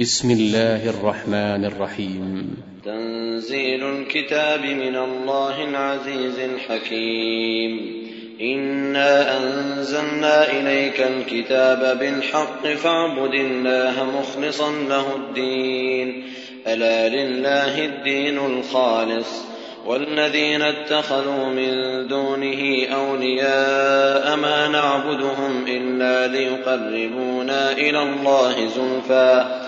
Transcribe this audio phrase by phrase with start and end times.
[0.00, 2.56] بسم الله الرحمن الرحيم.
[2.84, 8.02] تنزيل الكتاب من الله العزيز الحكيم.
[8.40, 16.22] إنا أنزلنا إليك الكتاب بالحق فاعبد الله مخلصا له الدين.
[16.66, 19.44] ألا لله الدين الخالص.
[19.86, 29.67] والذين اتخذوا من دونه أولياء ما نعبدهم إلا ليقربونا إلى الله زلفى.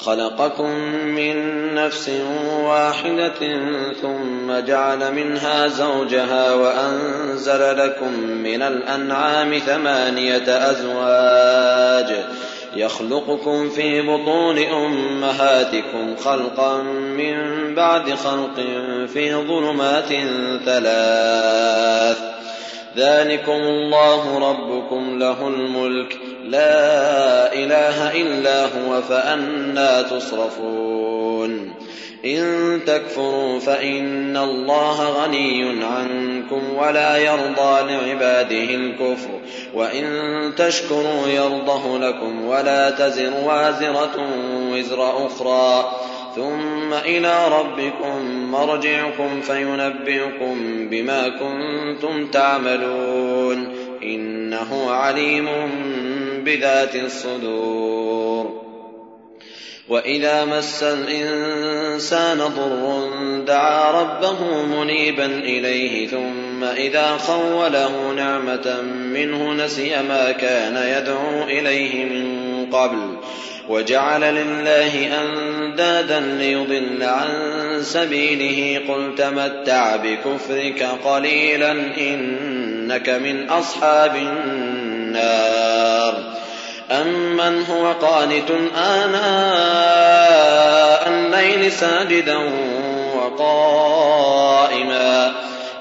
[0.00, 0.70] خلقكم
[1.04, 1.34] من
[1.74, 2.10] نفس
[2.64, 3.38] واحدة
[4.02, 12.24] ثم جعل منها زوجها وأنزل لكم من الأنعام ثمانية أزواج
[12.76, 18.54] يخلقكم في بطون أمهاتكم خلقا من بعد خلق
[19.12, 20.08] في ظلمات
[20.64, 22.37] ثلاث
[22.98, 26.18] ذلكم الله ربكم له الملك.
[26.44, 31.74] لا إله إلا هو فأنا تصرفون.
[32.24, 39.30] إن تكفروا فإن الله غني عنكم ولا يرضى لعباده الكفر.
[39.74, 40.06] وإن
[40.56, 44.16] تشكروا يرضه لكم ولا تزر وازرة
[44.72, 45.92] وزر أخرى.
[46.36, 53.74] ثم إلى ربكم مرجعكم فينبئكم بما كنتم تعملون.
[54.02, 55.48] إنه عليم
[56.44, 58.68] بذات الصدور.
[59.88, 63.08] وإذا مس الإنسان ضر
[63.46, 68.82] دعا ربه منيبا إليه ثم إذا خوله نعمة
[69.12, 73.16] منه نسي ما كان يدعو إليه من قبل.
[73.68, 77.28] وجعل لله أندادا ليضل عن
[77.82, 78.80] سبيله.
[78.88, 86.14] قل تمتع بكفرك قليلا إنك من أصحاب النار.
[86.90, 92.38] أمن هو قانت آناء الليل ساجدا
[93.16, 95.32] وقائما.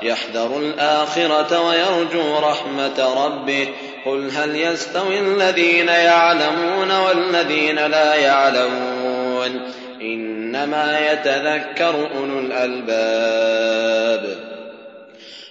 [0.02, 3.68] يحذر الآخرة ويرجو رحمة ربه.
[4.07, 9.62] قل هل يستوي الذين يعلمون والذين لا يعلمون
[10.01, 14.38] إنما يتذكر أولو الألباب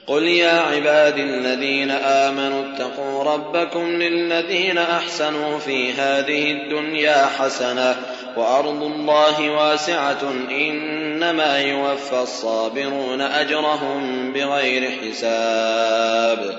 [0.06, 7.96] قل يا عبادي الذين آمنوا اتقوا ربكم للذين أحسنوا في هذه الدنيا حسنة
[8.36, 16.58] وأرض الله واسعة إنما يوفى الصابرون أجرهم بغير حساب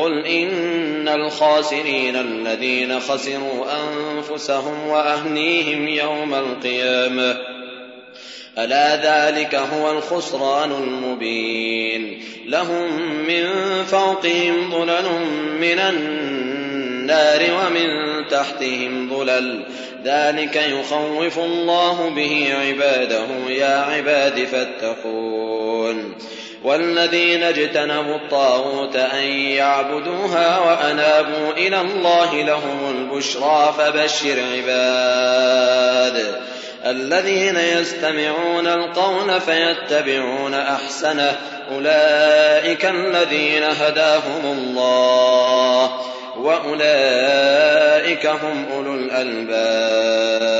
[0.00, 7.36] قل إن الخاسرين الذين خسروا أنفسهم وأهليهم يوم القيامة.
[8.58, 12.22] ألا ذلك هو الخسران المبين.
[12.46, 13.46] لهم من
[13.84, 15.20] فوقهم ظلل
[15.60, 17.88] من النار ومن
[18.28, 19.64] تحتهم ظلل.
[20.04, 23.26] ذلك يخوف الله به عباده.
[23.48, 26.14] يا عباد فاتقون.
[26.64, 36.34] والذين اجتنبوا الطاغوت أن يعبدوها وأنابوا إلى الله لهم البشرى فبشر عباد
[36.86, 41.36] الذين يستمعون القول فيتبعون أحسنه
[41.72, 45.90] أولئك الذين هداهم الله
[46.36, 50.59] وأولئك هم أولو الألباب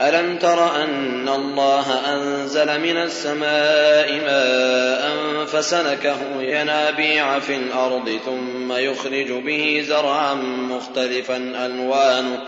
[0.00, 9.84] ألم تر أن الله أنزل من السماء ماء فسلكه ينابيع في الأرض ثم يخرج به
[9.88, 10.34] زرعا
[10.70, 12.42] مختلفا ألوانه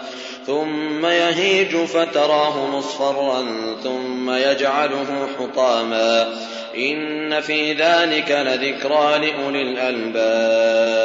[0.47, 3.47] ثم يهيج فتراه مصفرا
[3.85, 6.35] ثم يجعله حطاما
[6.77, 10.99] إن في ذلك لذكرى لأولي الألباب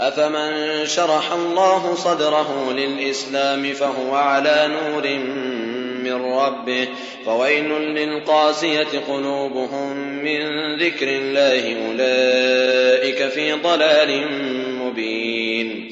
[0.00, 5.08] أفمن شرح الله صدره للإسلام فهو على نور
[6.04, 6.88] من ربه
[7.26, 14.32] فويل للقاسية قلوبهم من ذكر الله أولئك في ضلال
[14.82, 15.90] مبين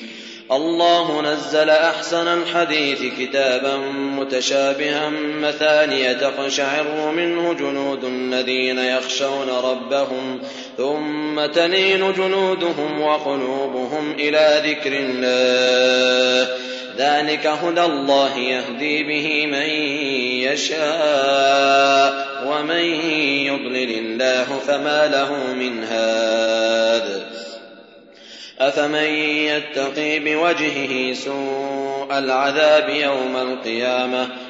[0.53, 5.09] الله نزل أحسن الحديث كتابا متشابها
[5.41, 10.41] مثانية تقشعر منه جنود الذين يخشون ربهم
[10.77, 16.55] ثم تلين جنودهم وقلوبهم إلى ذكر الله.
[16.99, 19.69] ذلك هدى الله يهدي به من
[20.53, 22.85] يشاء ومن
[23.47, 27.23] يضلل الله فما له من هاد.
[28.61, 29.15] أفمن
[29.47, 34.29] يتقي بوجهه سوء العذاب يوم القيامة؟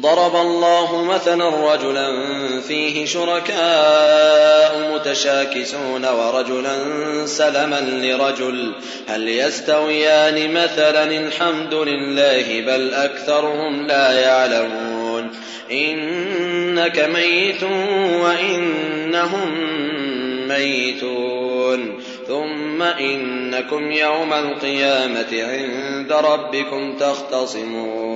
[0.00, 2.08] ضرب الله مثلا رجلا
[2.60, 6.76] فيه شركاء متشاكسون ورجلا
[7.26, 8.72] سلما لرجل.
[9.08, 15.30] هل يستويان مثلا؟ الحمد لله بل أكثرهم لا يعلمون.
[15.72, 17.62] إنك ميت
[18.22, 19.50] وإنهم
[20.48, 22.00] ميتون.
[22.28, 28.15] ثم إنكم يوم القيامة عند ربكم تختصمون.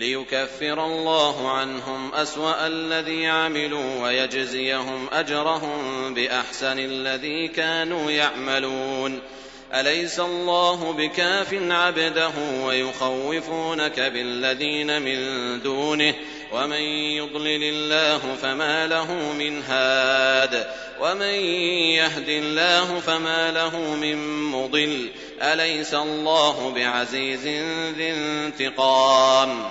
[0.00, 9.20] ليكفر الله عنهم أسوأ الذي عملوا ويجزيهم أجرهم بأحسن الذي كانوا يعملون.
[9.74, 12.32] أليس الله بكاف عبده
[12.64, 16.14] ويخوفونك بالذين من دونه؟
[16.52, 16.82] ومن
[17.16, 20.66] يضلل الله فما له من هاد.
[21.00, 21.34] ومن
[21.94, 25.08] يهد الله فما له من مضل.
[25.42, 27.46] أليس الله بعزيز
[27.96, 29.70] ذي انتقام؟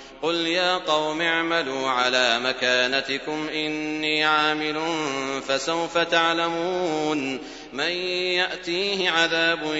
[0.21, 4.81] قل يا قوم اعملوا على مكانتكم إني عامل
[5.47, 7.39] فسوف تعلمون
[7.73, 7.91] من
[8.37, 9.75] يأتيه عذاب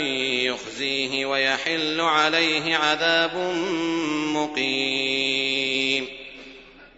[0.45, 3.35] يخزيه ويحل عليه عذاب
[4.35, 6.07] مقيم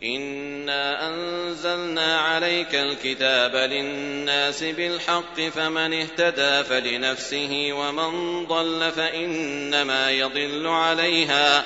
[0.03, 11.65] إنا أنزلنا عليك الكتاب للناس بالحق فمن اهتدى فلنفسه ومن ضل فإنما يضل عليها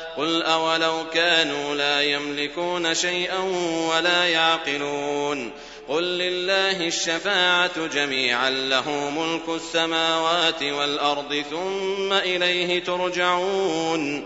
[0.17, 3.39] قل أولو كانوا لا يملكون شيئا
[3.89, 5.51] ولا يعقلون
[5.87, 14.25] قل لله الشفاعة جميعا له ملك السماوات والأرض ثم إليه ترجعون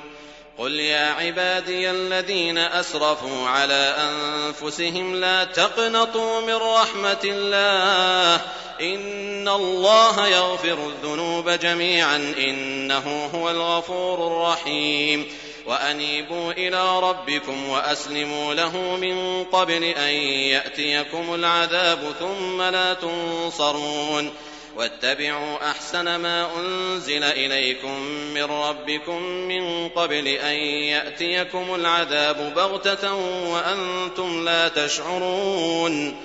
[0.57, 8.41] قل يا عبادي الذين أسرفوا على أنفسهم لا تقنطوا من رحمة الله
[8.81, 15.25] إن الله يغفر الذنوب جميعا إنه هو الغفور الرحيم
[15.65, 20.13] وأنيبوا إلى ربكم وأسلموا له من قبل أن
[20.51, 24.31] يأتيكم العذاب ثم لا تنصرون
[24.75, 28.01] واتبعوا أحسن ما أنزل إليكم
[28.33, 33.13] من ربكم من قبل أن يأتيكم العذاب بغتة
[33.53, 36.15] وأنتم لا تشعرون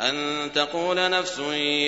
[0.00, 1.38] أن تقول نفس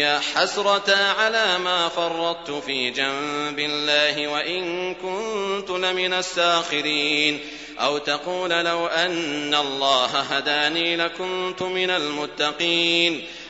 [0.00, 7.40] يا حسرة على ما فرطت في جنب الله وإن كنت لمن الساخرين
[7.80, 13.24] أو تقول لو أن الله هداني لكنت من المتقين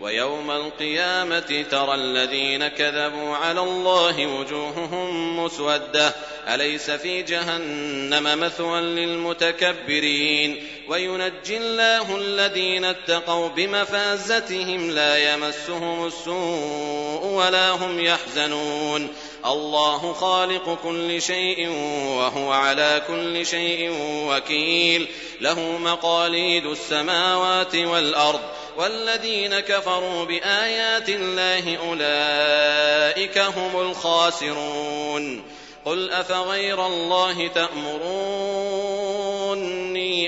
[0.00, 6.14] ويوم القيامة ترى الذين كذبوا على الله وجوههم مسودة.
[6.48, 18.00] أليس في جهنم مثوى للمتكبرين؟ وينجي الله الذين اتقوا بمفازتهم لا يمسهم السوء ولا هم
[18.00, 19.08] يحزنون.
[19.46, 21.68] الله خالق كل شيء
[22.06, 25.08] وهو على كل شيء وكيل.
[25.40, 28.40] له مقاليد السماوات والأرض.
[28.76, 35.42] والذين كفروا بآيات الله أولئك هم الخاسرون.
[35.84, 38.06] قل أفغير الله تأمروني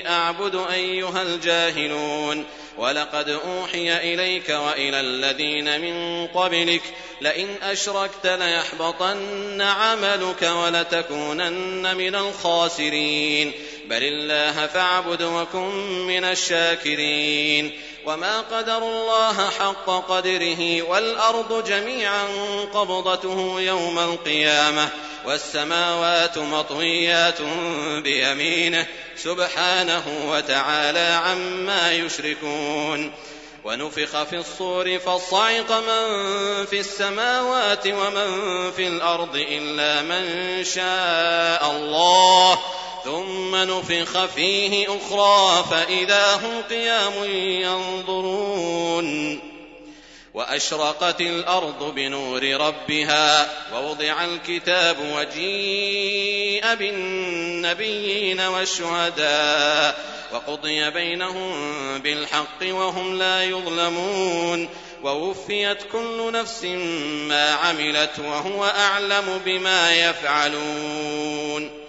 [0.09, 2.45] أعبد أيها الجاهلون.
[2.77, 6.81] ولقد أوحي إليك وإلى الذين من قبلك.
[7.21, 13.51] لئن أشركت ليحبطن عملك ولتكونن من الخاسرين.
[13.85, 15.69] بل الله فاعبد وكن
[16.07, 17.71] من الشاكرين.
[18.05, 22.25] وما قدر الله حق قدره والأرض جميعا
[22.73, 24.89] قبضته يوم القيامة
[25.25, 27.41] والسماوات مطويات
[28.03, 33.11] بيمينه سبحانه وتعالى عما يشركون
[33.63, 42.59] ونفخ في الصور فصعق من في السماوات ومن في الأرض إلا من شاء الله
[43.09, 47.13] ثم نفخ فيه أخرى فإذا هم قيام
[47.61, 49.39] ينظرون.
[50.33, 61.51] وأشرقت الأرض بنور ربها ووضع الكتاب وجيء بالنبيين والشهداء وقضي بينهم
[61.97, 64.69] بالحق وهم لا يظلمون.
[65.03, 66.63] ووفيت كل نفس
[67.29, 71.88] ما عملت وهو أعلم بما يفعلون.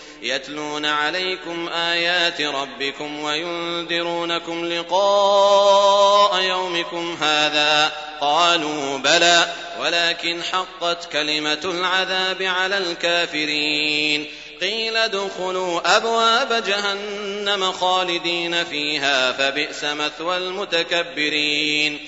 [0.21, 7.91] يتلون عليكم آيات ربكم وينذرونكم لقاء يومكم هذا.
[8.21, 14.27] قالوا بلى ولكن حقت كلمة العذاب على الكافرين.
[14.61, 21.99] قيل ادخلوا أبواب جهنم خالدين فيها فبئس مثوى المتكبرين.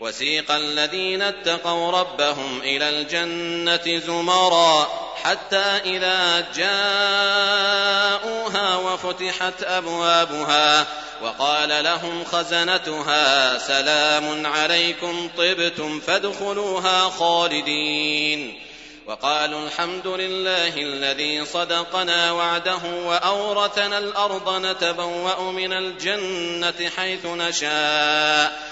[0.00, 5.01] وسيق الذين اتقوا ربهم إلى الجنة زمرا.
[5.22, 6.76] حتى إذا جاءوها
[8.76, 10.86] وفتحت أبوابها
[11.22, 18.60] وقال لهم خزنتها سلام عليكم طبتم فادخلوها خالدين.
[19.06, 28.71] وقالوا الحمد لله الذي صدقنا وعده وأورثنا الأرض نتبوأ من الجنة حيث نشاء.